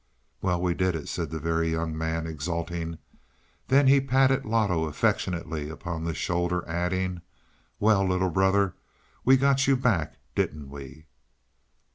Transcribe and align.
"Well, 0.41 0.59
we 0.59 0.73
did 0.73 0.95
it," 0.95 1.07
said 1.07 1.29
the 1.29 1.37
Very 1.39 1.69
Young 1.73 1.95
Man, 1.95 2.25
exulting. 2.25 2.97
Then 3.67 3.85
he 3.85 4.01
patted 4.01 4.45
Loto 4.45 4.85
affectionately 4.85 5.69
upon 5.69 6.05
the 6.05 6.15
shoulder, 6.15 6.67
adding. 6.67 7.21
"Well, 7.79 8.03
little 8.07 8.31
brother, 8.31 8.73
we 9.23 9.37
got 9.37 9.67
you 9.67 9.77
back, 9.77 10.17
didn't 10.33 10.71
we?" 10.71 11.05